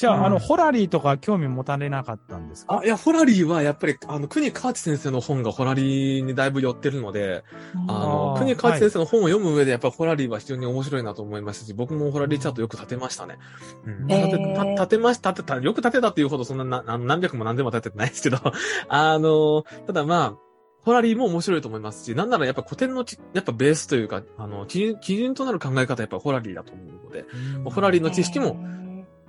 [0.00, 2.78] じゃあ、あの、ホラリーとか興味持たれなかったんですか？
[2.80, 7.44] あ、いや、ホラリーはやっぱり、あの、国河内先生の本がホラリーにだいぶ寄ってるので、
[7.86, 13.36] あの、国河内先生の本を読む上で、やっぱりホラリーは非常に面白いなと思いましたし、僕もホラリーチャートよく立てましたね。
[13.84, 14.06] うん。
[14.06, 18.38] 立てた立てました、立てた、よく立てたっていうほどそんなな、あの何百も何千も立ててないですけど、
[18.88, 20.34] あの、ただまあ、
[20.82, 27.26] ホラリーも面白いと思いますし、なんならやっぱ古典のち、やっぱベースというか、あの、基準基準となる考え方はやっぱホラリーだと思うので、
[27.64, 27.70] うん。
[27.70, 28.56] ホラリーの知識も、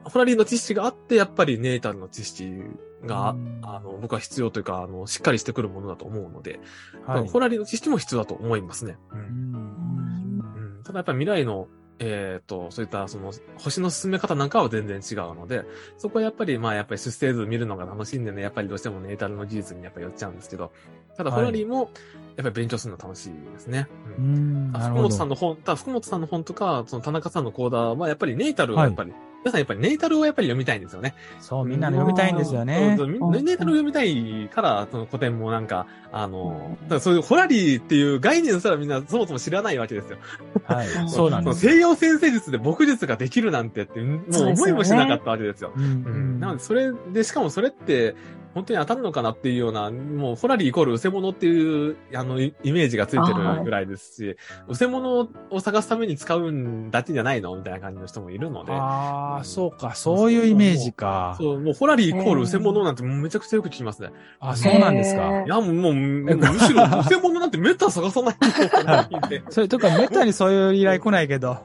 [0.04, 2.64] ホラリーの知識があって、やっぱりネイタルの知識
[3.06, 6.60] が、うんあの、僕は必要というか、あの、しっかりしてくるものだと思うので、
[7.06, 8.98] はいホラリーの知識も必要だと思いますね。
[9.12, 9.16] う。
[9.16, 10.40] うんん
[10.78, 11.68] うん、ただやっぱり未来の、
[12.00, 15.64] えっ、と、そういったその、星の進め方なんかは全然違うので、
[15.98, 20.72] そこはやっぱり、まあやっぱり出生図見るのが楽しいんでね、やっぱりどうしてもネイタルの技術にやっぱり寄っちゃうんですけど、
[21.16, 21.92] ただはいホラリーも、
[22.38, 23.88] やっぱり勉強するの楽しいですね。
[24.18, 24.90] ううん福。
[24.90, 29.14] 本さんの本、ただ福本さんの本とか、その田中さんのコーダーは、やっぱりネイタルはやっぱり、
[29.44, 31.16] 皆さんやっぱりネイタルをやっぱり読みたいんですよね。
[31.40, 33.06] そう、みんなの読みたいんですよねそ。
[33.06, 40.18] うそうみネイタルを読みたいから、その古典もなんか、あのうん、だからそういうホラリーっていう概念すらみんなそもそも知らないわけですよ。
[40.66, 41.06] はい。
[41.06, 41.62] ん そうなんです。
[41.62, 45.72] 西洋先生術で僕術ができるなんてって、もう思いもしなかったわけですよ。
[45.76, 46.40] うんうん。
[46.40, 48.16] なので、それで、しかもそれって、
[48.54, 57.56] 本当に当たるのかなっていうような、もう、ホラリーイコールウセモノっていう、あの、イイメージがついてるぐらいですし、ウセモノを探すために使うんだけじゃないの？
[57.56, 58.74] みたいな感じの人もいるので。
[58.74, 61.36] ああ、そうか、そういうイメージか。
[61.40, 64.10] そう、もう、ホラリーイコールウセモノなんてもうめちゃくちゃよく聞きますね。
[64.40, 65.46] あ、そうなんですかへ。
[65.46, 69.44] いや、もう、もう、むむしろ、ウセモノなんてめったら探さないとないんで。
[69.50, 71.58] それとか、めったにそういう依頼来ないけど。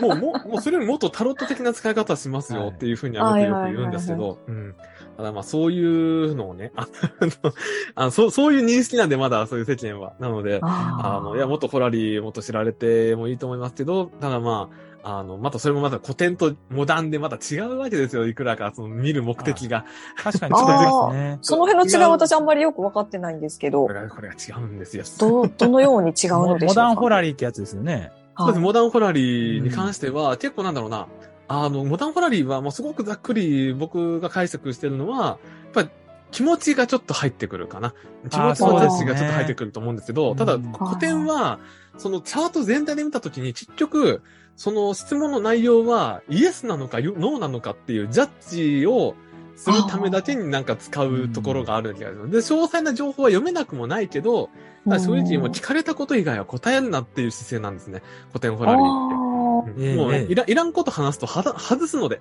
[0.00, 4.74] もう、もう、もうそれよりもっとタロット的な使い方しますよっていうふうには僕よく言うんですけど、うん。
[5.16, 6.72] ただまあそういうのをね、
[7.94, 10.14] あの、そう、そういう認識なんでまだそういう世間は。
[10.18, 14.68] なので、ああの、いや、もっとホラリーもっと知られてもいいと思いますけど、ただま
[15.02, 18.26] あ、あの、またそれもまた古典とモダンでまた違うわけですよ。
[18.26, 19.84] いくらか、その見る目的が。
[20.22, 21.38] 確かに違いますね。
[21.42, 25.04] その辺の違いは私あんまりよく分かってないんですけどこ、れが、これが違うんですよ。
[25.18, 26.82] ど、どのように違うのでしょうか？
[26.82, 28.12] モダンホラリーってやつですよね。
[28.36, 28.56] そうです。
[28.56, 31.06] はいモダンホラリーに関しては、結構なんだろうな。
[31.52, 35.38] あの、モダンホラリーはもうすごくざっくり僕が解釈してるのは、やっ
[35.72, 35.88] ぱり
[36.30, 37.92] 気持ちがちょっと入ってくるかな。
[38.30, 41.58] 気持ちの知識がちょっと入ってくると思うんですけど、ただうん古典は、
[41.98, 44.22] そのチャート全体で見たときに結局、
[44.54, 49.16] その質問の内容はイエスなのかノーなのかっていうジャッジを
[49.56, 52.30] するためだけになんか使うところがある気がする。
[52.30, 54.50] で、詳細な情報は読めなくもないけど、
[54.86, 58.02] 正直もう聞かれたこと以外は答えるなっていう姿勢なんですね。
[58.28, 59.19] 古典ホラリーって。
[59.62, 62.20] もうねええいらいらんこと話すとはだ外すので。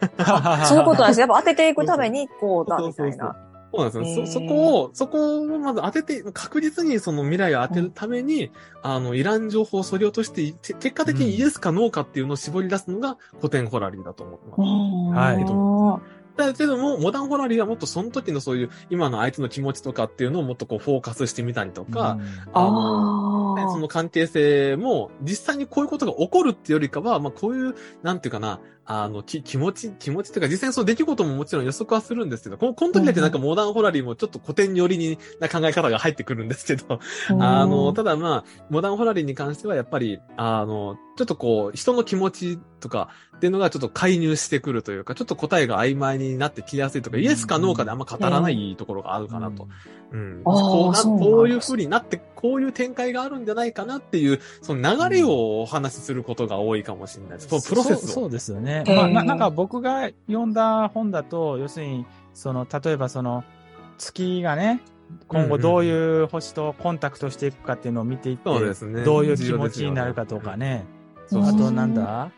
[0.00, 1.20] ーそういうことなんです。
[1.20, 3.36] やっぱ当てていくために、こうだ、みたいな。
[3.72, 4.26] そうなんですよ。
[4.26, 8.50] そ、そへえこを、そこをまず当てて、確実にその未来を当てるために、
[8.82, 14.60] あの、いらん情報をそり落としてい、て結果的にイエスかノーかっていうのを絞り出すのが古典ホラリーだと思ってます。
[15.18, 16.19] はいい。
[16.36, 22.18] だけども、モダンホラリーはもっとその時のそういう、今の相手の気持ちとかっていうのをもっとこうフォーカスしてみたりとか、
[22.52, 23.70] あの、ああ。
[23.72, 28.60] その関係性も、実際にこういうことが起こるっていうよりかは、まあこういう、なんていうかな、
[28.92, 36.98] あの、き、気持ち、気持ちっていうか、実際にその出来事ももちろん予測はするんですけど、このこの時だけなんかモダンホラリーもちょっと古典寄りにな考え方が入ってくるんですけど、
[37.38, 49.68] あの、ただまあ、モダンホラリーに関してはやっぱり、あの、ちょっとこう、人の気持ちとかっていうのがちょっと介入してくるというか、ちょっと答えが曖昧になってきやすいとか、イエスかノーかであんま語らないところがあるかなと。
[50.12, 50.42] うん。
[50.42, 57.48] こうなこういう風になって、こういう展開があるんじゃないかなっていう、その流れをお話しすることが多いかもしれないです。
[57.48, 58.00] そのプロセスを。
[58.00, 58.84] そうそうですよね。
[58.86, 63.44] まあ、ななんか僕が読んだ本だと、要するに、その、例えばその、
[63.98, 64.80] 月がね、
[65.28, 69.02] 今後どういう星とコンタクトしていくかっていうのを見ていって、そうですね。
[69.02, 70.84] どういう気持ちになるかとかね。
[71.26, 72.30] そううんあとなんだ？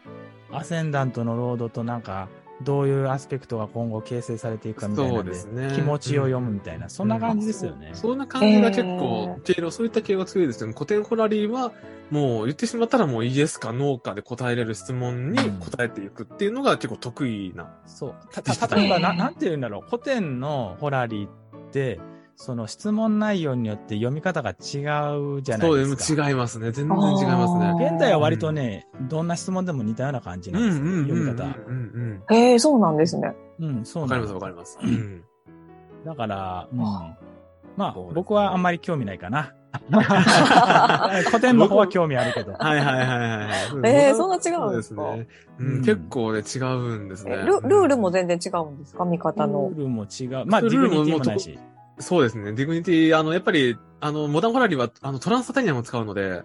[0.50, 2.28] アセンダントのロードとなんか、
[2.64, 5.72] どういうアスペクトが今後形成されていくかみたいなね。
[5.74, 7.90] 気持ちを読むみたいな、そんな感じですよね。
[7.94, 10.74] そんな感じが結構、経路、そういった系が強いですよね。
[10.74, 11.72] 古典ホラリーは、
[12.10, 17.74] もう言ってしまったらもうイエスかノーかで答えれる質問に答えていくっていうのが結構得意な。
[17.86, 18.14] そう。
[18.32, 19.82] た、た、例えばな、なんて言うんだろう。
[19.88, 21.30] 古典のホラリーっ
[21.70, 22.00] て、
[22.36, 25.58] その質問内容によって読み方が違うじゃないですか。
[25.58, 26.14] そうです。
[26.14, 26.72] 違いますね。
[26.72, 27.86] 全然違いますね。
[27.90, 31.44] 現代は割とね、どんな質問でも似たような感じうなんですよ、んうんうんうん読み方。
[31.68, 33.34] うんへえ、そうなんですね。
[33.60, 34.78] うん、そうわかりますなんですわかります。
[34.82, 35.24] うん。
[36.04, 37.16] だから、うん、あ
[37.76, 39.52] まあ僕はあんまり興味ないかな。
[41.30, 42.52] 古典の方は興味あるけど。
[42.52, 43.50] はいはいはいはいはい。
[43.84, 45.02] えーそんな違そうでうんですすか？
[45.16, 45.28] ね。
[45.58, 47.32] ううんん、結構ね、違うんですね。
[47.32, 49.04] えルルールも全然違うんですか？
[49.04, 49.76] 見方のル。
[49.76, 50.46] ールも違う。
[50.46, 51.58] まあ、ルールもないし。
[51.98, 52.52] そうですね。
[52.52, 56.42] dignity、あの、やっぱり、あの、 modern horary は、あの、 trans-Saturnian も使うので、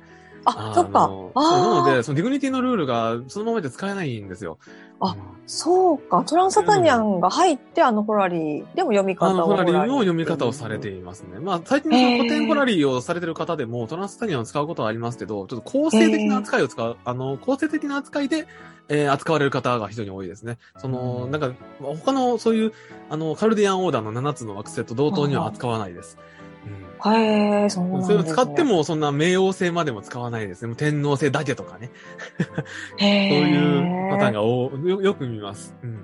[0.48, 4.58] あ、そっかなのあで、その dignity のルールがそのままで使えないんですよ。
[5.00, 6.26] あうんそうか。
[6.28, 9.48] トランサタニアンが入って、あの horary でも読み方あの、を。
[9.48, 11.40] horary の読み方をされていますね。
[11.40, 18.46] まあ、最近の古典 horary をされてる方でも、 trans-Saturnian を使うことはありますけど、ちょっと構成的な扱いを使う、あの、構成的な扱いで、
[18.90, 20.58] えー扱われる方が非常に多いですね。
[20.78, 22.74] その、うんなんか、まあ他のそういう、
[23.10, 26.18] あの、カルディアンオーダーの7つの惑星と同等には扱わないです。
[26.20, 26.37] うん
[27.06, 28.18] へえ、そうなんです、ね。
[28.18, 30.70] それを使って、も、そんな冥王星までも使わないですね。
[30.70, 31.92] もう天皇星だけとかね。
[32.98, 33.52] へそうえ。
[33.52, 35.76] いうパターンが多よよく見ます。
[35.84, 36.00] うん。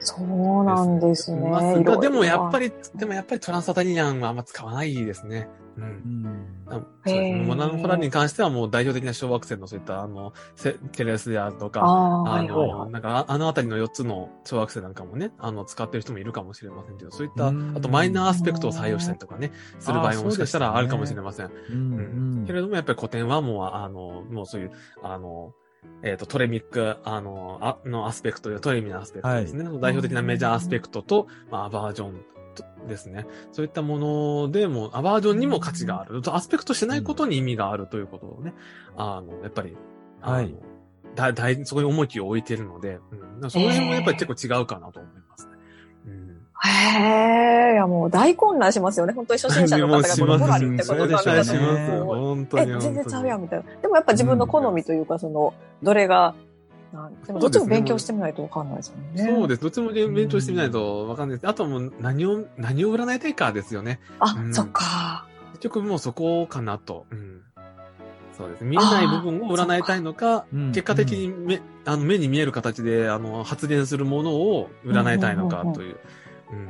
[0.00, 1.82] そうなんですね。
[2.00, 5.48] でもやっぱり、でもやっぱりトランスサタニアンはあんま使わないですね。
[5.76, 5.86] うんう。
[6.28, 6.64] ん。
[6.66, 7.28] あそうですね。
[7.30, 12.90] へーモナンホラーに関してはもう代表的な小惑星のそういった、あの、セケレスであるとか、ああ、はいの、はいはい。
[12.92, 21.50] なんか、ああのあたりの4つの小惑星なんかもね、あの、使ってる人もいるかもしれませんけど、そういった、あうんとマイナーアスペクトを採用したりとかね、する場合ももしかしたらあるかもしれません。
[21.70, 21.94] うん。
[21.96, 22.00] う
[22.42, 24.72] んけれども、やっぱり古典はもう、あの、もうそういう、
[25.02, 25.54] あの、
[26.02, 29.64] えっ、と、トレミック、あの、あのアスペクト、トレミのアスペクトですね。
[29.80, 32.33] 代表的なメジャーアスペクトと、まあ、アバージョンと
[32.86, 33.26] ですね。
[33.52, 36.22] そういったものでも、アバージョンにも価値がある。
[36.26, 38.54] アスペクトしないことに意味があるということをね、
[38.96, 39.76] あの、やっぱり、
[40.20, 40.54] はい
[41.14, 42.98] だ、だい、そこに重きを置いているので、
[43.40, 45.52] うん、その辺もやっぱり結構違うかなと思いますね。
[46.06, 49.12] うんへえ、いやもう大混乱しますよね。
[49.12, 52.80] 本当に初心者の方がこのホラリーってことそうでしょうえ。
[52.80, 53.42] 全然ちゃうやんん。
[53.42, 53.64] みたいな。
[53.82, 55.52] でもやっぱ自分の好みというか、その、
[55.82, 56.34] どれが、
[56.94, 59.34] なんでもどっちも勉強してみないとわかんないですよね。
[59.36, 59.62] そうです。
[59.62, 61.48] どっちも勉強してみないとわかんないです。
[61.48, 64.00] あとはもう何を、何を占いたいかですよね。
[64.20, 65.26] あ、うんそっか。
[65.54, 67.06] 結局もうそこかなと。
[67.10, 67.40] うん。
[68.38, 68.64] そうです。
[68.64, 75.96] 見えない部分を占いたいのか、うん結果的に目、あの目に見える形で、あの、発言するものを占いたいのかうんうんうんうんという。
[76.52, 76.68] うん。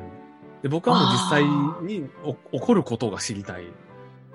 [0.63, 1.45] で、僕はもう実際
[1.87, 3.65] にお起こることが知りたい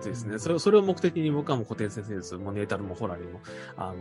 [0.05, 0.39] ですね。
[0.39, 2.35] それを、それを目的に僕はもう古典先生です。
[2.37, 3.39] もうネータルもホラリーも。
[3.77, 3.95] あの、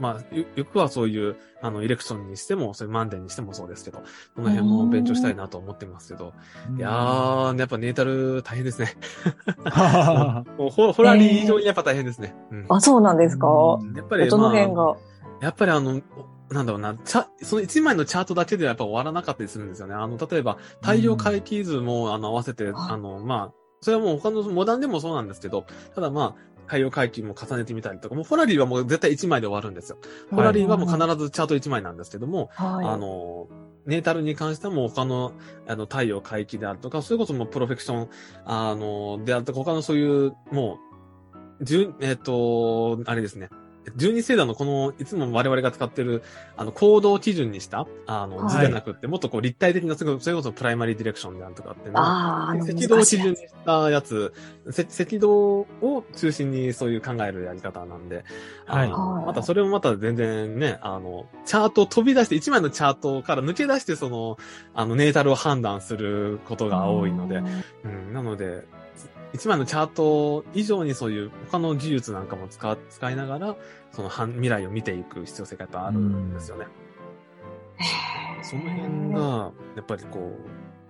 [0.00, 4.02] まあ、よよくはそういう、あの、イレクションにしても、そういうマンデンにしてもそうですけど、
[4.34, 6.32] その辺も勉強したいなと思ってますけど。
[6.76, 8.94] いやー、やっぱネータル大変ですね。
[10.58, 12.34] もうホホラリー以上にやっぱ大変ですね。
[12.50, 13.46] うんあ、そうなんですか？
[13.80, 14.96] うんやっぱり、どのまあ、辺が？
[15.40, 16.00] やっぱりあの、
[16.50, 19.94] なんだろうな、チャ、その一枚のチャートだけではやっぱ終わらなかったりするんですよね。
[19.94, 29.98] あの、例えば、太陽回帰図も、あの、合わせて、はいあの、まあ、それはもう他のモダンでもそうなんですけど、ただまあ、太陽回帰も重ねてみたりとか、もうホラリーはもう絶対1枚で終わるんですよ。
[30.30, 32.86] ホラリーはもう必ずチャート1枚なんですけども、はい。
[32.86, 33.48] あの、
[33.84, 35.32] ネータルに関してはもう他の、
[35.66, 38.08] あの、太陽回帰であるとか、それこそもうプロフェクション、
[38.44, 40.78] あの、であるとか、他のそういう、も
[41.60, 43.50] う、十、えっ、と、あれですね。
[43.96, 46.22] 12星座のこの、いつも我々が使ってる、
[46.56, 48.50] あの、行動基準にした、あの、はい。
[48.50, 54.32] 図じゃなくって、もっとこう立体的な、それこそプライマリーディレクションであるとかっていうのは、ああ、あの赤道基準にしたやつ、
[54.70, 58.24] せ赤道を中心にそういう考えるやり方なんで、
[58.66, 58.90] はい。
[58.90, 64.38] またそれもまた全然ね、あの、チャートを飛び出して、一枚のチャートから抜け出して、その、
[64.74, 67.42] あの、ネータルを判断することが多いので、
[67.84, 68.64] うん、なので、
[69.32, 73.56] 一枚のチャート以上にそういう他の技術なんかも使使いながら、
[73.90, 76.66] その未来を見ていく必要性がやっぱあるんですよね。
[78.42, 80.38] その辺が、やっぱりこ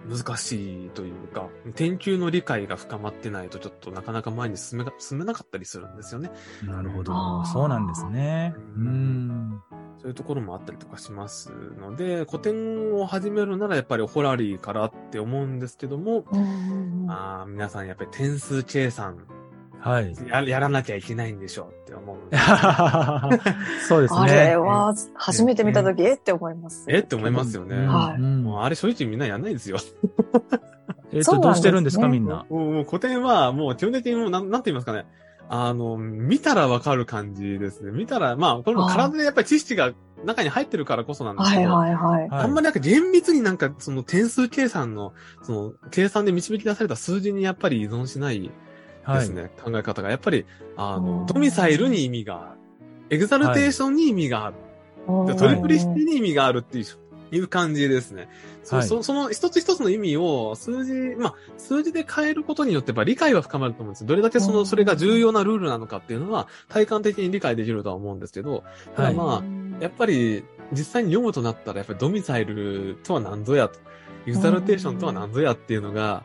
[0.09, 6.31] う、難しいというか、研究の理解が深まってないとちょっとなかなか前に進めが進めなかったりするんですよね。
[6.65, 8.55] なるほどそうなんですね。
[8.77, 9.63] ううんん。
[9.99, 16.25] そういうところもあったりとかしますので、古典を始めるならやっぱりホラリーからって思うんですけども、
[17.09, 19.19] あー皆さんやっぱり点数計算
[19.81, 20.15] はい。
[20.29, 22.17] ややらなきゃいけないんでしょうって思う。
[23.89, 24.21] そうですね。
[24.21, 26.85] あれは、初めて見たとき、えって思います。
[26.89, 27.87] えって思いますよね。
[27.87, 29.79] はいうんもうあれ正直みんなやんないですよ。
[31.13, 32.47] えっと、どうしてるんですか、みんな？
[32.49, 35.05] もうもう古典はもう基本的にもうなん、なんて言いますかね。
[35.55, 37.91] あの、見たらわかる感じですね。
[37.93, 39.93] 見たら、まあ、これも体でやっぱり知識が
[40.25, 42.29] 中に入ってるからこそなんですはいけど、はいはい。
[42.31, 48.51] はいあんまりなんか厳密になんかその点数計算の、その計算で導き出された数字にやっぱり依存しない
[49.03, 49.19] はい。
[49.21, 49.51] ですね。
[49.63, 50.09] 考え方が。
[50.09, 52.61] やっぱり、あうんの、ドミサイルに意味がある。
[53.11, 54.57] エグザルテーションに意味がある。
[54.57, 56.85] うんトリプリシティに意味があるっていう、
[57.33, 58.29] いう感じですね。
[58.63, 58.87] そはい。
[58.87, 64.07] そその一つ一つの意味を数字、まあ、数字で変えることによって理解は深まると思うんですよ。
[64.07, 68.65] どれだけその、うんそれが重要なルールなのかっていうのは体感的に理解できるとは思うんですけど、
[68.97, 73.81] ただまあ、やっぱり実際に読むとなったらやっぱりドミサイルとは何ぞやと、
[74.27, 76.25] ユーザルテーションとは何ぞやっていうのが、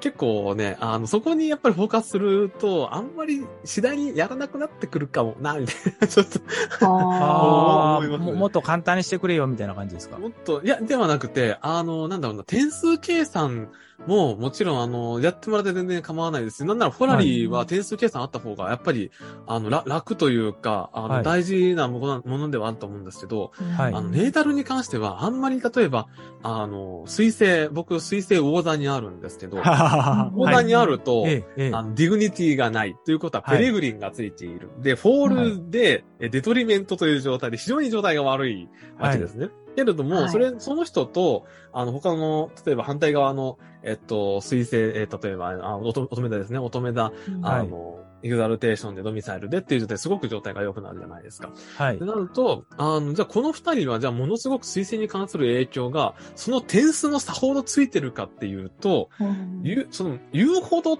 [0.00, 6.86] 結構ね、あの、そこにやっぱりフォーカスすると、あんまり次第にやらなくなってくるかもな、みたいな、 ちょっと。
[6.86, 8.16] ああ、 ね。
[8.18, 10.18] ももっと簡単にしてくれよ、みたいな感じですか？
[10.18, 13.68] もっと、いや、ではなくて、あの、なんだろうな、点数計算
[14.06, 16.64] も、もちろん、あの、やってもらって全然構わないです。
[16.64, 19.10] なんなら、フォラリーは点数計算あった方が、やっぱり、
[19.46, 21.24] あの、ら楽というか、あの、はい。
[21.24, 23.94] 大事なものものではあると思うんですけど、はい。
[23.94, 26.06] あの、 natal に関しては、あんまり、例えば、
[26.42, 29.56] あの、水星、僕、水星魚座にあるんですけど、
[30.34, 31.70] 魚座にあると、ええ、ええ。
[31.74, 32.96] あの、 dignity がない。
[33.04, 33.58] ということは、はい。
[33.58, 34.70] peregrine がついている。
[34.80, 39.50] で、 fall で、え detriment という状態で非常に状態が悪いわけですね。
[39.74, 40.28] けれども、はい。
[40.30, 47.12] それ、その人と、あの、他の、例えば反対側の、えっと、水星、え例えば、あ、乙乙女座ですね、乙女座、
[47.42, 51.50] あの、エグザルテーションでドミサイルでっていう状態、すごく状態が良くなるじゃないですか。
[51.76, 52.04] はいって。
[52.04, 60.98] なると、あの、じゃあこの二人は、じゃあものすごく水星に関する影響が、その点数のさほどついてるかっていうと、うん言う、その、言うほど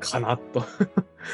[0.00, 0.64] かなと。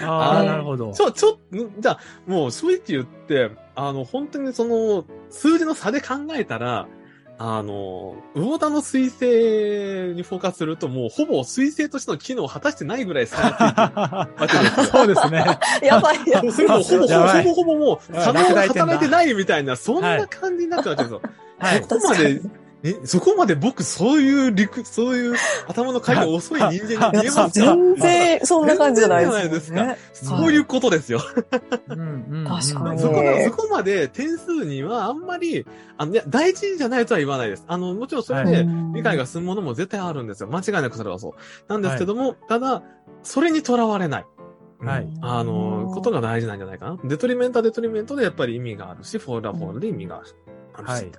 [0.03, 0.93] ああ、なるほど。
[0.93, 6.89] ちょ、ちょ、んじゃあ、もう正直言って、あの、本当にその、数字の差で考えたら、
[7.45, 9.25] あの、魚田の水星
[10.15, 14.85] にフォーカスすると、もうほぼ水星としての機能を果たしてないぐらい差がついてるわけですよ。
[14.95, 15.59] そうですね。
[15.83, 16.53] やばいやばい。
[16.53, 21.23] それもほぼ、やばいほぼほぼもう、差が落第点だ働いてないみたいな、そんな感じになってるわけですよ。
[21.59, 21.83] はい。
[21.83, 22.41] そこまで、
[22.85, 25.35] え、そこまで僕、そういう陸、そういう
[25.69, 27.49] 頭の回転 遅い人間に見えますか？
[27.49, 29.99] 全然 そんな感じじゃないですじゃないね。
[30.13, 31.21] そういうことですよ。
[31.89, 35.65] うんうんうん確かにそこねそこまで点数にはあんまり、
[35.97, 37.65] あの、いや、大事じゃないとは言わないです。
[37.69, 40.49] あの、もちろんそれでうん理解が進むものも絶対あるんですよ。
[40.49, 41.33] 間違いなくそれはそう。
[41.69, 42.83] なんですけども、ただ、
[43.23, 44.27] それにとらわれない。
[44.81, 46.99] うんはいあの、ことが大事なんじゃないかな。
[47.05, 50.17] detriment は detriment でやっぱり意味があるし、フォールはフォールで意味が
[50.75, 50.91] あるし。
[50.91, 51.13] はいうん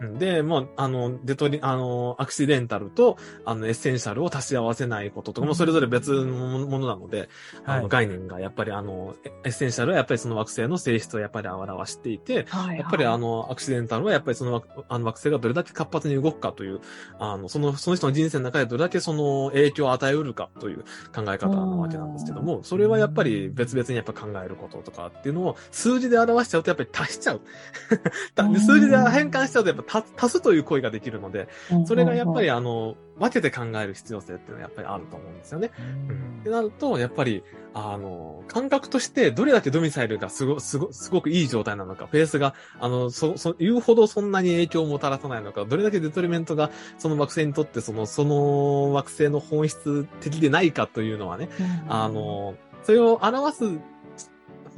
[0.00, 7.28] で、まあ、あの、デトリ、あの、 accidental と、あの、 essential を足し合わせないこととかも、それぞれ別のものなので、
[7.64, 7.88] あの、はい。
[7.88, 16.80] 概念がやっぱりあの、エ essential はやっぱりその惑星の性質をやっぱり表していて、はいやっぱりあの、 accidental はやっぱりその惑あの惑星がどれだけ活発に動くかという、
[17.18, 27.40] あの、その、その人の人生の中でどれだけその影響を与えうるかという考え方なわけなんですけども、それはやっぱり別々にやっぱ考えることとかっていうのを数字で表しちゃうとやっぱり足しちゃう。
[28.58, 31.48] 数字で変換しちゃうとやっぱ足足すという行為ができるので、
[31.86, 35.70] それがやっぱりあの、分けて考える必要性っていうのはやっぱりあると思うんですよね。
[36.08, 36.40] うん。
[36.40, 37.42] ってなると、やっぱり、
[37.74, 51.48] あの、感覚としてどれだけドミサイルがすご、すご、すごくいい状態なのか、ペースが、あの、そ、そ、言うほどそんなに影響をもたらさないのか、どれだけデトリメントがその惑星にとってその、その惑星の本質的でないかというのはね、
[51.88, 52.54] あの、
[52.84, 53.64] それを表す、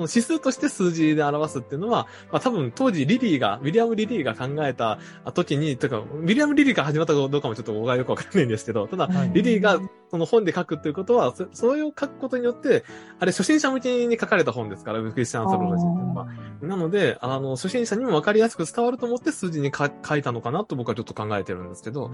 [0.00, 4.98] その指数として数字で表すっていうのは、まあ多分当時リリーが、ウィリアム・リリーが考えた
[5.34, 9.30] 時に、というか、ウィリアム・リリーが始まったかどうかもちょっと僕はよくわかんないんですけど、ただ、はい。
[9.34, 9.78] リリーが
[10.10, 12.84] その本で書くっていうことは、そそれを書くことによって、
[13.18, 16.26] あれ初心者向けに書かれた本ですから、 Christian Astrology っていうのは。
[16.62, 22.10] なので、あの、初心者にも分かりやすく伝わると思って数字にか書いたのかなと僕はちょっと考えてるんですけど、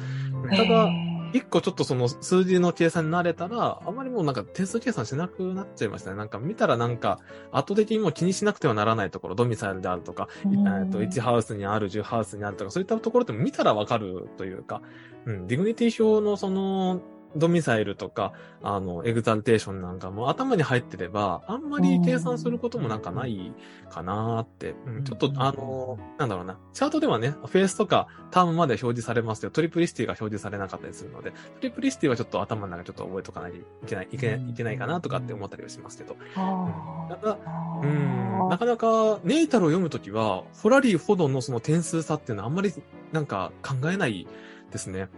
[0.50, 0.88] ただ
[1.32, 6.16] 一個ちょっとその数字の計算に慣れたら、あまりもうなんか点数計算しなくなっちゃいましたね。
[6.16, 14.82] なんか見たらなんか、後的にもう気にしなくてはならないところ、 domicile であるとか、うんえっと、1ハウスにある、10ハウスにあるとか、そういったところって見たらわかるというか、
[15.26, 17.00] うん、 dignity 表のその、
[17.36, 23.52] ドミサイルとか、あの、エグザルテーションなんかも頭に入ってれば、あんまり計算することもなんかない
[23.90, 37.82] かなーって、うん、ちょっとあの、なんだろうな、チャートではね、フェースとかタームまで表示されますけど、トリプリシティが表示されなかったりするので、トリプリシティはちょっと頭の中でちょっと覚えとかないといけない、いけない、いけないかなとかって思ったりはしますけど、あただ、ー。
[37.82, 42.72] うん、なかなか、ネイタルを読むときは、フォラリーほどのその点数差っていうのはあんまり
[43.12, 44.26] なんか考えない
[44.70, 45.08] ですね。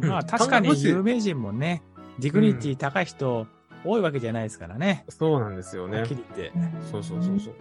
[0.00, 1.82] まあ確かに有名人もね、
[2.18, 3.46] dignity 高い人
[3.84, 5.04] 多いわけじゃないですからね。
[5.08, 6.14] そうなんですよねはっき。
[6.14, 6.52] り言って。
[6.90, 7.54] そうそうそうそう。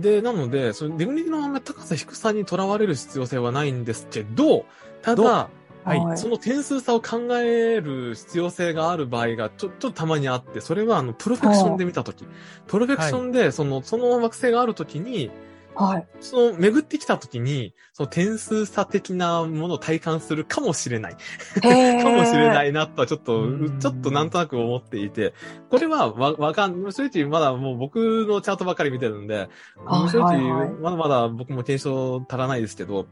[0.00, 4.66] で、なので、その dignity のあんまり高さ低さにとらわれる必要性はないんですけど、
[5.02, 12.26] たどだ、はいその点数差を考える必要性がある場合がちょちょっとたまにあって、それはあの、 profection で見たとき、
[12.66, 15.30] profection で、その、その惑星があるときに、
[15.76, 16.06] はい。
[16.20, 21.16] その、巡ってきたときに、その点数差的なものを体感するかもしれない。
[21.60, 25.34] かもしれないなとはちょっとうん、ちょっとなんとなく思っていて、
[25.70, 29.48] これはわ、わかん、正直まだもう僕のチャートばっかり見てるんで、
[29.84, 33.06] はい正直まだまだ僕も検証足らないですけど、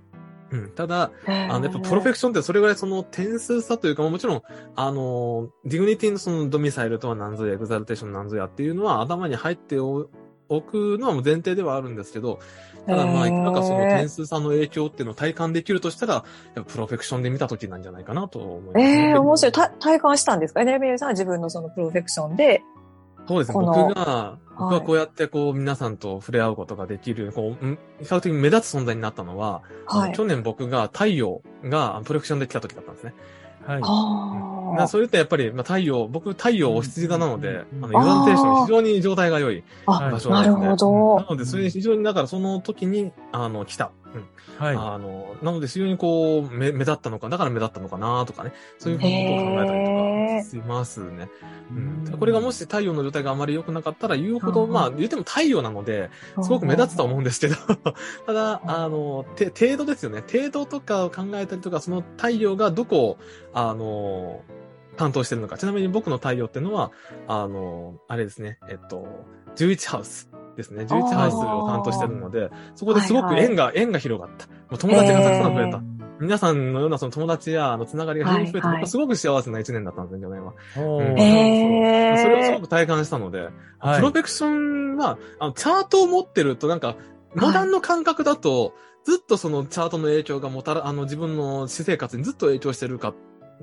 [0.51, 4.43] うん、ただ、ああの、やっぱ profection ってそれぐらいその点数差というか、もちろん、
[4.77, 10.09] あの、 dignity のその domicile とは何ぞや、 exaltation なんぞやっていうのは頭に入ってお
[10.61, 12.39] くのはもう前提ではあるんですけど、
[12.87, 16.25] ただまあ、なんかその点数差の影響っていうのを体感できるとしたら、やっ
[16.55, 19.07] ぱプロフェクションで見た時なんじゃないかなと思います、ね。
[19.09, 19.53] ええ面白い。
[19.53, 20.61] た体感したんですか？
[20.61, 22.63] エネルベルさんは自分のそのプロフェクションで、
[23.27, 23.65] そうですね。
[23.65, 30.13] 僕が、僕はこうやってこう皆さんと触れ合うことができる、こう、ん比較的目立つ存在になったのは、はい。
[30.13, 33.15] 去年僕が太陽がプロフェクションで来た時だったんですね。
[33.67, 33.83] はい。
[34.83, 40.35] あそういったやっぱり、まあ、太陽、僕太陽お羊座なので、うんあの、ユザンテーション非常に状態が良いあ場所なんですね。
[40.35, 41.17] なるほど。
[41.21, 43.93] なので、それ非常に、だからその時に、あの、来た。
[44.15, 44.25] うん
[44.59, 44.77] はい。
[44.77, 51.29] あの、なので非常にこう、目、目立ったのか、だから目立ったのかなとかね、そういうことを考えたりとかしますね。
[51.71, 51.75] う
[52.13, 54.73] ん、これがもし太陽の状態があまり良くなかったら言うほど、うん。
[54.73, 56.11] まあ言っても太陽なので、
[56.43, 57.57] すごく目立つとは思うんですけど、
[58.27, 60.23] ただ、あの、て、程度ですよね。
[60.31, 63.19] 程度とかを考えたりとか、その太陽がどこを、
[63.53, 64.43] あの、
[64.97, 65.59] 担当してるのか。
[65.59, 66.93] ちなみに僕の太陽っていうのは、
[67.27, 69.07] あの、あれですね、えっと、
[69.57, 70.85] 11ハウスですね。
[70.85, 74.47] 11ハウスを担当してるので、そこですごく縁が、縁が広がった。
[74.47, 75.83] もう友達がたくさん増えた。
[76.21, 80.53] 皆さんのようなその友達や、あの、つながりが非常に増えて、はいはい僕はすごく幸せな一年だったんですね、去年は。
[80.77, 86.97] おーうんへーそれをすごく体感したので、はいプロフェクションは、あの、チャートを持ってると、なんか、
[87.35, 93.13] モダンの感覚だと、ずっとそのチャートの影響がもたら、あの、自分の私生活にずっと影響してるか、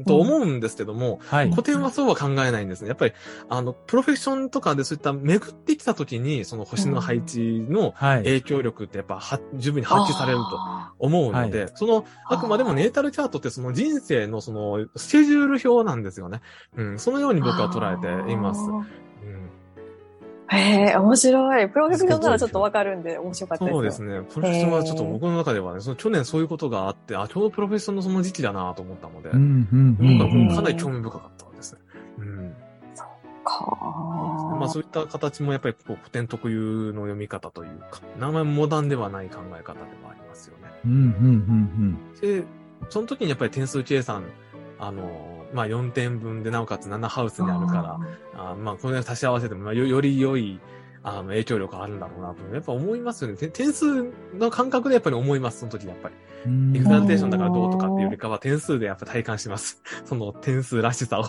[0.06, 1.50] と思うんですけども、はい。
[1.50, 2.88] 古典はそうは考えないんですね。
[2.88, 3.14] やっぱり、
[3.50, 8.18] あの、プロフェッションとかでそういった巡ってきた時に、その星の配置のはい。
[8.20, 16.42] 影響力ってやっぱは、十分に発揮されるとあ思うので、その、あくまでもネータルチャートってその人生のその、スケジュール表なんですよね。
[16.76, 18.62] うん、そのようにー僕は捉えています。
[20.52, 21.70] うんへえ、面白い。
[21.70, 23.74] プロフェクションならちょっとわかるんで面白かったです。
[23.74, 24.22] そうですね。
[24.30, 30.48] プロフェッションはちょっと僕の中ではね、その去年そういうことがあって、あ、ちょうどプロフェッションのその時期だなと思ったので、うん、うん、う僕ん。
[30.50, 31.80] はかなり興味深かったですね。
[32.20, 32.56] うん。
[33.44, 33.66] か
[34.60, 40.64] まあそういった形もやっぱりこう古典特有の読み方というか、名前もモダンではない考え方でもありますよね。
[40.86, 42.44] うん、うん、で、
[42.90, 44.24] その時にやっぱり点数計算、
[44.82, 48.00] あの、まあ4点分でなおかつ7ハウスにあるか
[48.36, 50.60] ら、あまあこれ足し合わせても、まあ、よより良い、
[51.04, 53.38] あの、影響力があるんだろうなと、やっぱ思いますよね。
[53.38, 56.16] て点数の感覚でやっぱり思います、その時やっぱり。
[56.48, 56.76] うん。
[56.76, 59.82] エクザルテーションだからどうとかっていうよりかは点数でやっぱ体感します。
[60.06, 61.26] その点数らしさを。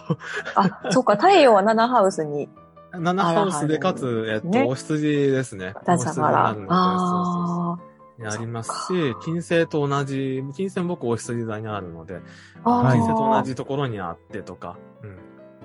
[0.54, 2.48] あ、そうか、太陽は7ハウスに
[2.92, 5.66] 7ハウスでかつ、えっと、ねお羊ですね。
[5.66, 5.94] だから。
[5.94, 7.46] お羊になるのでそうそう
[7.78, 12.20] そうあやりますそし、金星と同じ、金星も僕お羊座にあるので、
[12.64, 15.18] 金星と同じところにあってとか、うん。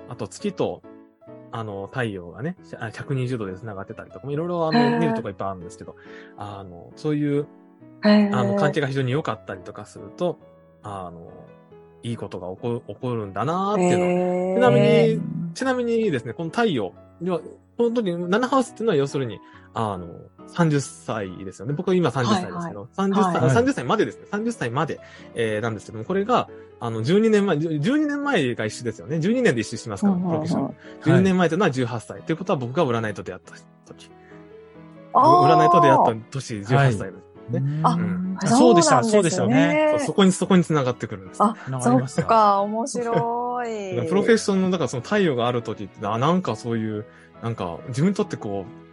[0.08, 0.82] あと月と、
[1.50, 5.96] あの、太陽がね、あ120度で繋がってたりとか、いろいろあの、見るとこいっぱいあるんですけど、
[6.36, 7.46] あの、そういう、
[8.02, 8.08] あ
[8.44, 10.38] の、関係が非常に良かったりとかすると、
[10.82, 11.32] あの、
[12.02, 14.60] いいことが起こる、起こるんだなーっていうの。
[14.60, 15.20] ちなみに
[15.54, 19.40] ちなみにですね、この太陽には、この時、7ハウスっていうのは要するに、
[19.74, 20.06] あの、
[20.54, 21.74] 30歳ですよね。
[21.74, 24.26] 僕は今30歳ですけど、30歳、はい30歳までですね。
[24.30, 25.00] 30歳まで、
[25.34, 26.48] えー、なんですけども、これが、
[26.80, 29.16] あの、12年前、12年前が一緒ですよね。
[29.16, 30.64] 12年で一周しますから、プロフェッション。
[30.64, 32.22] はい12年前というのは18歳。
[32.22, 33.54] ということは僕が占いと出会った
[33.86, 34.10] 時。
[35.12, 37.28] 占いと出会った年18歳です。
[37.50, 41.42] ねあうんあそうでしたそうでしたねそうそこに、そこに繋がってくるんです。
[41.42, 44.06] あ、そっ繋がりましたか、面白い。
[44.08, 47.06] プロフェッションの、だからその太陽がある時って、あ、なんかそういう、
[47.42, 48.87] なんか自分にとってこう、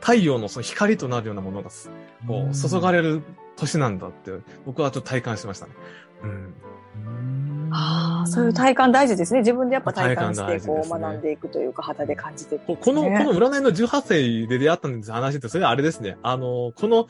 [0.00, 1.90] 太陽のその光となるようなものがす、
[2.26, 3.22] こう、注がれる
[3.56, 4.32] 年なんだって、
[4.66, 5.72] 僕はちょっと体感しましたね。
[6.22, 6.54] うん。
[7.70, 9.40] ああ、そういう体感大事ですね。
[9.40, 16.16] 自分でやっぱ体感して、こう、学んでいくというか、肌で感じていく、ここの、この占いの18歳で出会ったんです話って、それはあれですね。
[16.22, 17.08] あの、この、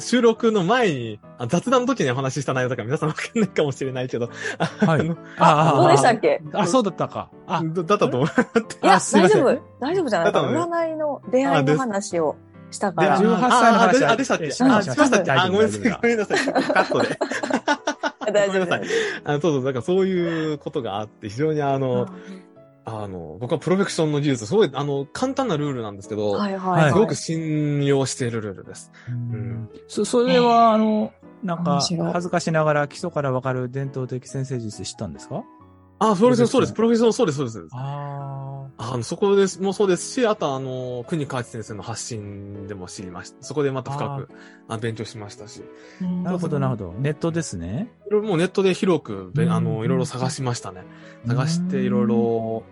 [0.00, 4.28] 収録の前に、あ雑談の時にお話しした内容だから皆さんわかんないかもしれないけど、
[4.80, 5.00] はい。
[5.00, 6.42] あのあどうでしたっけ？
[6.52, 7.30] あ、そうだったか。
[7.46, 8.26] あ、だだったと思う。
[8.26, 9.62] いや、 大丈夫。
[9.80, 12.36] 大丈夫じゃない占いの出会いの話を
[12.70, 13.18] したから。
[13.18, 14.02] で18歳の話。
[14.02, 14.46] はああでしたっけ？
[14.48, 15.90] あ、しましたっけあ、ごめんなさい。
[16.02, 16.38] ごめんなさい。
[16.38, 17.18] カットで。
[18.32, 18.82] 大丈夫ごめんなさい。
[19.24, 22.06] あそうそう、なんかそういうことがあって、非常にあの、
[22.90, 26.92] あの、僕はプロフェクションの技術、すごい、あの、簡単なルールなんですけど、はいはいはい。
[26.92, 28.90] すごく信用しているルールです。
[29.08, 35.42] うんそ、それは、あの、なんか恥ずかしながら基礎からわかる伝統的先生術知ったんですか？
[36.02, 36.72] あ、そうです、そうです。
[36.72, 37.52] プロフェクション、そうです、そうです。
[37.54, 43.36] そうですああの、そこです、もそうですし、あとあの、国川内先生の発信でも知りました。
[43.42, 44.28] そこでまた深く
[44.68, 45.62] あ勉強しましたし。
[46.22, 46.94] なるほど、なるほど。
[46.98, 47.90] ネットですね。
[48.10, 50.84] もうネットで広く、あの、いろいろ探しましたね。
[51.26, 52.62] 探していろいろ、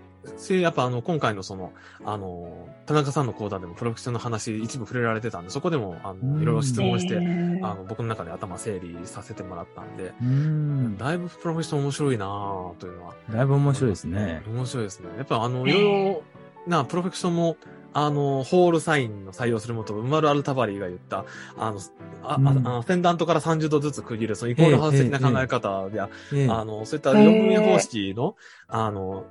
[0.49, 1.73] で、やっぱあの、今回のその、
[2.05, 7.17] あの、田中さんの講座でもプロフェクションの話一部触れられてたんで、そこでも、あうんの、いろいろ質問して、
[7.63, 10.99] あの、僕の中で頭整理させてもらったんで、うん。
[10.99, 13.15] だいぶプロフェッション面白いなぁというのは。
[13.31, 14.43] だいぶ面白いですね。
[14.47, 15.09] 面白いですね。
[15.17, 16.23] やっぱあの、いろいろ
[16.67, 17.57] な、プロフェクションも、
[17.93, 21.25] あの、ホールサインの採用するもと、ウマル・アルタバリーが言った、
[21.57, 21.81] あの、
[22.23, 22.49] あ、うん。
[22.49, 29.27] ああの、センダントから30度ずつ区切る、そのイコールハウス的な考え方や、ええあの、そういった4分目方式の、あの、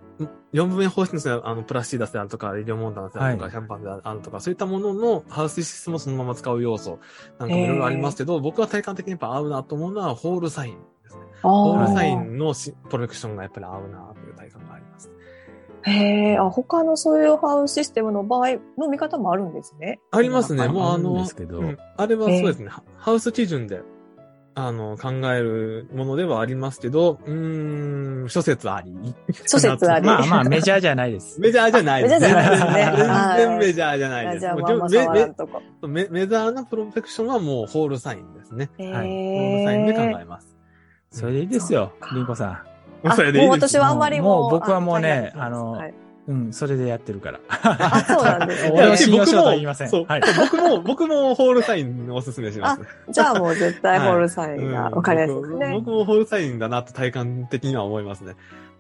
[0.54, 3.52] 4分目方式のあの、プラスシーダスであるとか、イリオモンダンスであるとか、はい。
[3.52, 7.00] シャンパンであるとか、そういったもののハウスシステムをそのまま使う要素、
[7.40, 11.24] なんかもいろいろありますけど、僕は体感的にやっぱ合うなと思うのは、ホールサインですね。
[11.62, 14.77] ホールサイあンのしプロジェクションがやっぱり合うなという体感があります。
[15.88, 15.92] あ。
[15.92, 20.00] へえ、あ、他のそういうハウスシステムの場合の見方もあるんですね。
[20.12, 20.64] ありますね。
[20.64, 23.82] あもうあのるんです、けど、うん、あれはそうですね、ハハウス基準で、
[24.56, 28.92] あの、考えるものではありますけど、うーん、諸説あり。
[29.46, 30.06] 諸説あり。
[30.06, 31.40] まあまあメジャーじゃないです。
[31.40, 34.40] メジャーじゃないメジャーじゃないですね全はい然メジャーじゃないです。
[34.40, 35.62] じゃあ、もうまあまあめ触らんとこ。
[35.84, 38.70] めメメジャーなプロフェクションはもうホールサインですね。
[38.80, 40.22] へはいホールサインで考え。
[40.24, 40.58] えます。
[41.12, 42.67] それでいいですよリンコさあ
[43.16, 44.42] それでいいもう私はあんまりもう。
[44.44, 45.94] もう僕はもうねああのはいん。
[46.28, 47.40] うん、それでやってるから。
[47.48, 48.98] あ、そうなんです俺はね。
[48.98, 52.82] 信用しろとは僕も言いませんそうはい僕も、僕もホールサインおすすめします。
[53.10, 55.70] じゃあもう絶対ホールサインがうん分かりやすいですね。
[55.72, 58.36] 僕僕もホールサインだなと体感的には思いますね。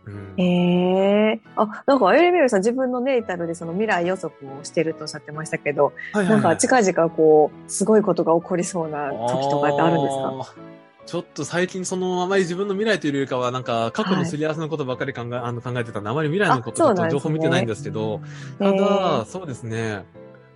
[0.07, 1.39] うんへえ。
[1.55, 10.76] あ、なんかエレミルさん自分のネイタルでその未来予測をしてるとおっしゃってましたけど、なんか近々こう、すごいことが起こりそうな時とかってあるんですかか？
[11.07, 18.21] ちょっと最近その、あまり自分の未来というよりかは、なんか過去のすり合わせのことばっかり考え、 あの考えてたんで、あまり未来のことちょっと情報見てないんですけど、
[18.59, 20.05] たへだ、ーそうですね、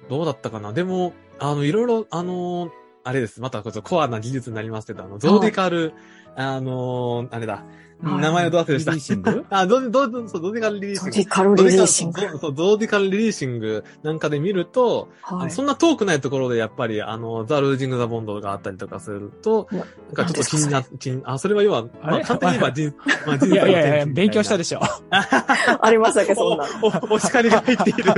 [0.09, 0.73] どうだったかな。
[0.73, 2.69] でも、あの、いろいろ、あの、
[3.03, 3.41] あれです。
[3.41, 5.93] またコアな技術になりますけど、あの、 zodiacal、
[6.35, 7.63] あの、あれだ。
[8.03, 8.91] はい名前をどう忘れした。
[8.91, 9.45] releasing？
[9.51, 12.21] あ、どう、どう、どう、そう zodiacal releasing。zodiacal releasing。
[12.21, 15.45] そうそう、 zodiacal releasing なんかで見ると、あはい。
[15.45, 19.81] のそんな遠くないところでやっぱり、あの、 the loosing the bond があったりとかすると、なん
[20.13, 22.93] かちょっと気にな、気に、あ、それは要は、まあ、あれ簡単に言えば人、
[23.27, 24.81] まあ、人いやいやいや、の勉強したででしょ。
[25.11, 26.65] ありましたっけ、そんな。
[26.81, 28.03] お、お、お叱りが入っている。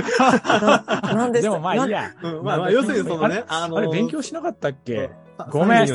[1.15, 2.12] なんででもまあいいや。
[2.22, 5.10] うん、まあ、まあ、要するにそのね、あの、あれ勉強しなかったっけ？
[5.50, 5.88] ごめん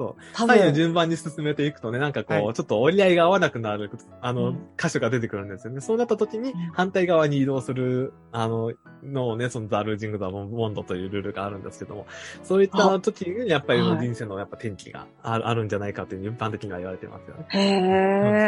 [0.00, 0.22] そう。
[0.32, 3.90] 多サインを分、順番に進めていくとね、なんかこう、はいちょっと折り合いが合わなくなる、
[4.22, 5.82] あの、うん箇所が出てくるんですよね。
[5.82, 12.06] そうなった時にん、反対側に移動する、あの、のをね、そのザ・ルージング・ザ・ボンドというルールがあるんですけども、
[12.42, 17.46] そういった時に、やっぱりはい人生のやっぱ転機がある,、あるんじゃないかという一般的には言われてますよね。
[17.50, 17.60] へ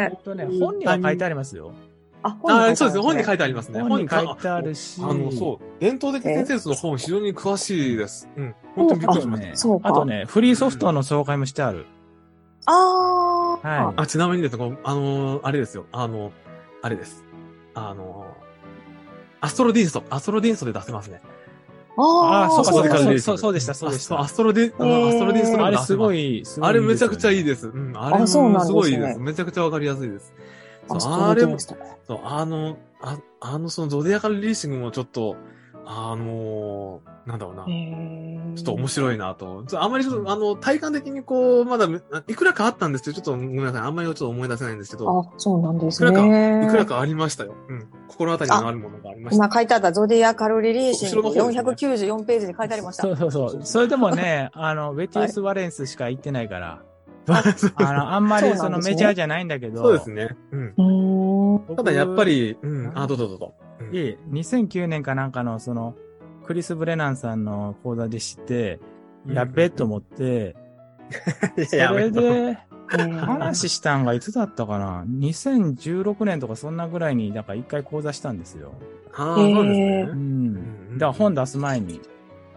[0.05, 0.09] え。
[0.09, 1.73] ほんとね、本には書いてありますよ。
[2.23, 3.03] あ、ああ、そうですね。
[3.03, 3.81] 本に書いてありますね。
[3.81, 5.01] 本に書いてあるし。
[5.03, 5.79] あの、そう。
[5.79, 8.29] 伝統的先生の本非常に詳しいです。
[8.35, 8.55] うん。
[8.75, 9.47] 本当にびっくりしました。
[9.49, 11.85] ねそうかあとね、フリーソフトの紹介もしてある。
[12.65, 13.57] ああ。
[13.57, 15.85] はいあ、ちなみにですね、あのーあれですよ。
[15.91, 16.31] あの、
[16.81, 17.23] あれです。
[17.75, 18.43] あのー
[19.41, 21.21] アストロディンスト、アストロディンストで出せますね。
[21.97, 24.27] あああ、そうか、そうか、そうそうでした、そうでしたあア。
[24.27, 27.67] ストロディ、アストロディンストでもあれ出せますすごい、すごいあれめちゃくちゃいいいです。
[27.67, 27.93] うん。
[27.95, 29.19] あれもすあそうなんですねごいです。
[29.19, 30.33] めちゃくちゃわかりやすいです。
[30.87, 31.75] そうあれもそ
[32.15, 35.35] う、あの、ああの、そのゾディアカルリーシングもちょっと、
[35.85, 37.65] あのーなんだろうな。
[38.55, 39.63] ちょっと面白いなと。
[39.63, 41.87] ちょあんまりちょっと、あの、体感的にこう、まだ、
[42.27, 43.81] いくらかあったんですけど、ちょっとごめんなさい。
[43.81, 46.65] あんまりちょっと思い出せないんですけど、あ、そうなんですいくらね。
[46.65, 47.55] いくらかありましたよ。
[47.69, 47.87] うん。
[48.09, 49.45] 心当たりのあるものがありました。
[49.45, 53.03] 今書いてあったゾディアカルリリーシング後ろの方です494ページに書いてありました。
[53.03, 53.59] そうそうそう。
[53.63, 56.92] それでもね、あの、ベティウス・ワレンスしか行ってないから、そう
[57.75, 60.35] あの、あんまりそのメジャーじゃないんだけど、そうですね。
[60.51, 61.75] うん。
[61.75, 62.91] ただやっぱ、り、うん。
[62.95, 63.53] あ、どうぞどうぞ。
[63.57, 65.95] うんいえ、2009年かなんかのその、
[66.45, 68.79] クリス・ブレナンさんの講座で知って、
[69.27, 70.55] うんやっべえと思って、
[71.67, 78.73] それで、えー話したんがいつだったかな ?2016 年とかそんなぐらいに、だから一回講座したんですよ。
[79.15, 80.03] ああ、そうですうね。
[80.13, 80.97] ん。
[80.97, 82.01] だから本出す前に。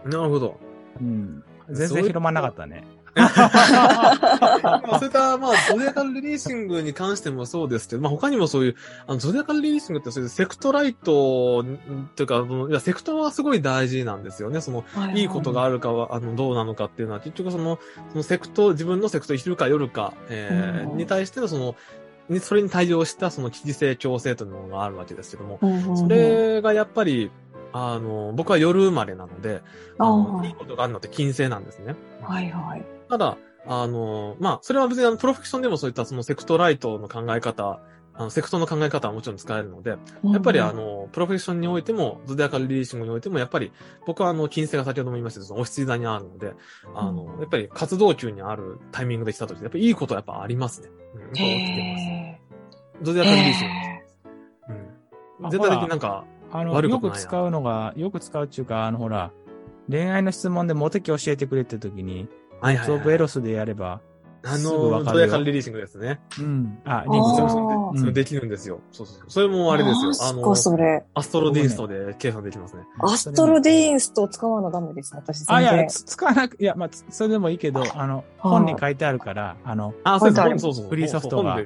[0.05, 0.59] なるほど。
[1.01, 1.43] うん。
[1.71, 2.83] 全然広まんなかったね。
[3.17, 8.75] まあそういった、まあ、 zodiacal releasinグに関してもそうですけど、まあ他にもそういう、
[9.07, 14.61] あの、 zodiacal releasing ってそういう sect light、んというか、いや、 sect はすごい大事なんですよね。
[14.61, 17.79] その、いいことがあるかは、あの、どうなのかっていうのは、結局その、
[18.11, 21.75] その sect、自分の sect、昼か夜か、えーうんに対してのその、
[22.29, 25.59] にそれに対応したその記事性、調整というものがあるわけですけども、
[25.95, 27.31] それがやっぱり、
[27.73, 29.61] あの、僕は夜生まれなので、
[29.97, 31.95] あのいいことがあるのって金星なんですね。
[32.21, 32.96] はいはい。
[33.09, 37.81] ただ、あの、まあ、それは別にあの、プロフェクションでもそういったそのセクトライトの考え方、
[38.13, 39.97] あの、セクトの考え方はもちろん使えるので、や
[40.37, 43.71] っぱりあの、プロフェッションにおいても、ゾディアカルリリーシングにおいても、やっぱり、
[44.05, 46.53] 僕はあの、金星が先ほども言いましたけど、その、お羊座にあるので、
[46.95, 50.89] あの、やっぱり活動級にあるタイミングで来た時やっぱりいいことはやっぱありますね。
[51.13, 52.37] うん、起きてへ
[52.99, 53.05] ます。
[53.05, 54.05] ゾディアーカルリリーシングへ
[55.43, 55.49] うん。
[55.51, 59.31] 絶対的になんか、あの、よく使うのが、よく使うっていうか、あの、ほら、
[59.89, 62.27] 恋愛の質問でモテ期教えてくれって時に、
[62.61, 63.17] はいはい、ツオブエはい。
[63.19, 64.01] ロスでやれば、
[64.43, 66.19] あの、ヤカルリリーシングですね。
[66.39, 66.79] うん。
[66.85, 68.79] あ、ーリンクあそうーうんそれできるんですよ。
[68.91, 69.29] そうそうそう。
[69.29, 70.11] それもあれですよ。
[70.29, 71.03] あのそれ。
[71.13, 72.83] アストロディーストで計算できますね。
[72.99, 80.87] アストロディーンストを使わなダメです、私あ、いや、使わなく、いや、まあ、つそれでもいいけど、あの、本に書いてあるから、あの、あ、そうそうそうそう。
[80.89, 81.59] フリーソフトが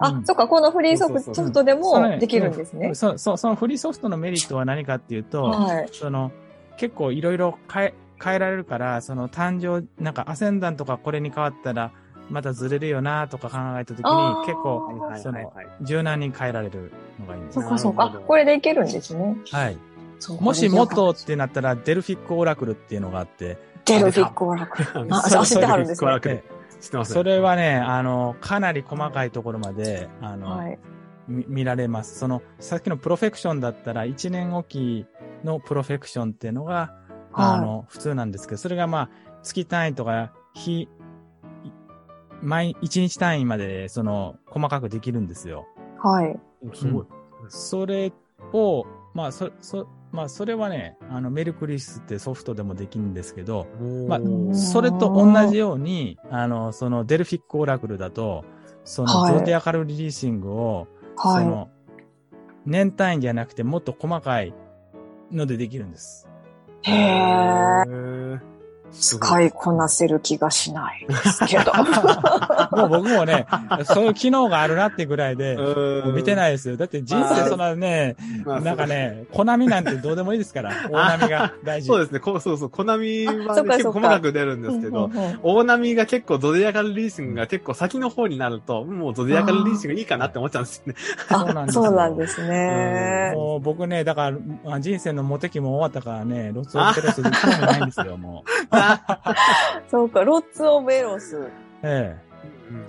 [0.00, 2.94] あそっか、このフリーソフトでもできるんですね。
[2.94, 5.88] そう、そう、そのフリーソフトのメリットは何かっていうと、はい。
[5.92, 6.30] その、
[6.76, 11.92] 結構いろいろ変え、変えられるから、その誕生、なんかアセンダントがこれに変わったら、
[12.30, 14.82] またずれるよなとか考えたときに、結構、
[15.22, 15.52] その。
[15.80, 18.20] 柔軟に変えられるのがいいんですそっかそっか。
[18.26, 19.36] これでいけるんですね。
[19.50, 19.78] はい。
[20.40, 25.06] もしもっとってなったら、デルフィックオラクルっていうのがあって、デルフィックオラクル。
[25.10, 26.10] あ、知ってはるんですね。
[26.10, 30.78] デルフィックオラクル知ってますそれはね、あの、かなり細かいところまで、あの、はい。
[31.28, 32.18] み見られます。
[32.18, 35.06] その、さっきのプロフェクションだったら、1年おき
[35.44, 36.94] のプロフェクションっていうのが、
[37.38, 39.10] あはの、普通なんですけど、それがまあ、
[39.42, 40.88] 月単位とか、日、
[42.42, 45.66] 毎、1日単位まで、その、細かくできるんですよ。
[46.04, 46.06] い。
[46.06, 46.40] はい。
[46.74, 47.06] すごい。
[47.48, 48.12] それ
[48.52, 53.66] を、まあ、そ、そ、まあ、それはね、あの、メルクリスってソフトでもできるんですけど、
[54.08, 58.44] まあうんそれと同じように、あの、その、デルフィックオラクルだと、
[58.84, 61.44] その、はいゾディアカルリリーシングを、はい。
[61.44, 61.68] その、
[62.64, 64.54] 年単位じゃなくてもっと細かい
[65.30, 66.27] のでできるんです。
[66.84, 68.17] へー。
[68.98, 71.72] ー使いこなせる気がしないですけど。
[72.76, 73.46] もう僕もね、
[73.84, 75.56] そういう機能があるなってぐらいで、
[76.14, 76.36] 見てい。
[76.36, 76.76] ないですよ。
[76.76, 81.88] だって人生そんなね、まあなんかね、コナミなんてどうでもいいですから、大波が大事。
[81.88, 82.20] そうですね。
[82.20, 82.70] こうそうそう。
[82.70, 85.10] コナミあはね結構細かく出るんですけど
[85.42, 90.94] 大波が結構 zodiacal releasing が結構先の方になると、もう zodiacal releasing いいかなって思っちゃうんですよね。
[91.28, 93.32] あ、そうなんですよそうなんですね。
[93.34, 98.68] もう僕ね、だから、あ人生のモテ期も終わったからね、ロスオブテロスで興味ないんですよ、もう。
[99.90, 101.48] そうか、 Lots of Eros。
[101.82, 102.16] え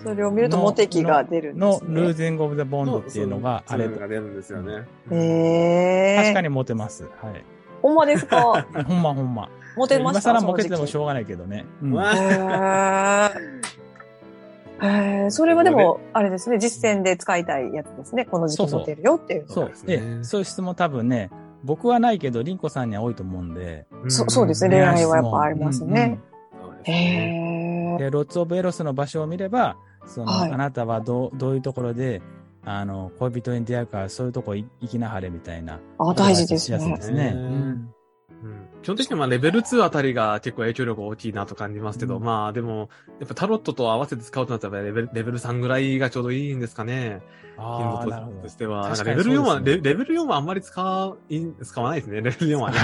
[0.04, 1.52] それを見るとモテ期が出るえ。
[1.54, 2.02] んでのす、ね。
[2.02, 4.86] loosing of the bond っていうのがあれが出るんですよね。
[5.12, 6.22] へー。
[6.24, 7.04] 確かにモテます。
[7.22, 7.44] はい。
[7.82, 8.66] ほんまですか？
[8.88, 9.50] ほんまほんま。
[9.78, 11.66] モテました今更モテてもしょうがないけどね。
[11.82, 13.32] うんわ
[14.82, 15.32] へー。
[15.32, 18.26] それはでも、あれですね、実践で使いたいやつですね。
[18.26, 21.30] この時期モテるよっていうのそうそうですねええそういう質問多分ね、
[21.64, 23.86] 僕はないけど、リンコさんには多いと思うんで。
[24.08, 26.20] そそうですね恋愛はやっぱありますね。
[26.62, 28.00] そうですねへー。
[28.00, 32.22] で、 Lots of Eros の場所を見れば、その、はいあなたはどう、どういうところで、
[32.64, 35.80] あの、恋人に出会うから、そういうとこ行きなはれみたいな。
[35.98, 37.02] あ、大事ですねで。
[37.02, 37.32] すね。
[37.32, 37.92] ねうん
[38.44, 47.22] うん基本的にはまあレベル2あたりが結構影響力大きいなと感じますけど、うんまあでも、やっぱタロットと合わせて使うとなったらレベルレベル3ぐらいがちょうどいいんですかね。
[47.60, 48.90] ああ、頻なるほど度としては。
[49.06, 52.78] レベル4は、ねレレベル4はあんまり使い、使わないですね、レベル4はね。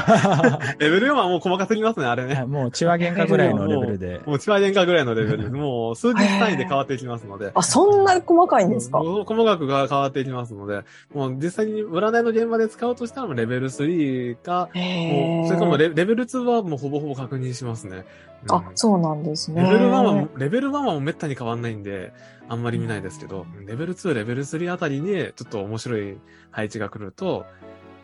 [0.79, 2.35] レベル4はもう細かすぎますね、あれね。
[2.35, 4.21] はいもう、血は喧嘩ぐらいのレベルで。
[4.25, 7.51] もう千葉電化ぐらいのレベルで、もう 数日単位で変わっていきますので。
[7.55, 8.99] あ、そんな細かいんですか？
[8.99, 10.81] 細かくが変わっていきますので、
[11.13, 17.97] もう実際に占いの現場で使うとしたらもうレベル3か、もうそれかもうレレベル2はもうほぼほぼ確認しますね。
[17.97, 18.03] うん
[18.47, 19.63] あ、そうなんですね。
[19.63, 22.13] レベル1はもう、レベル1はもうめったに変わんないんで、
[22.47, 26.17] あんまり見ないですけど、レベル2、レベル3あたりに、ちょっと面白い
[26.51, 27.45] 配置が来ると、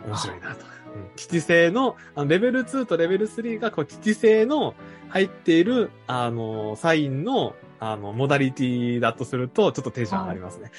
[0.06, 0.66] 面白いなと。
[0.66, 0.82] うん
[1.16, 4.74] 基地性の、あのレベル2とレベル3が、こう、基地性の
[5.10, 10.72] 入っている、あの、サインの、あの、モダリティだとすると、ちょっとテンション上がりますね。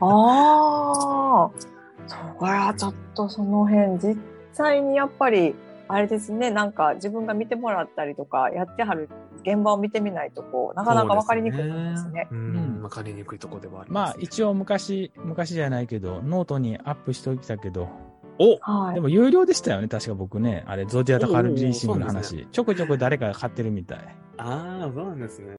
[0.00, 1.50] ああ、
[2.06, 4.18] そりゃちょっとその辺、実
[4.52, 5.54] 際にやっぱり、
[5.88, 9.08] あれですね、なんか自分が見てもらったりとか、やってはる
[9.42, 12.28] 現場を見てみないと、こう、なかなかわかりにくいですね。
[12.30, 17.88] ううんん、わかりにくいとこではありまあ、ます、一応昔、昔じゃないけど、ノートにアップしておきたけど、
[18.38, 18.94] おはい。
[18.94, 20.64] でも有料でしたよね、確か僕ね。
[20.66, 22.46] あれ、 Zodiacal Releasing の話。
[22.50, 23.98] ちょくちょく誰かが買ってるみたい。
[24.38, 25.56] ああ、そうなんですね。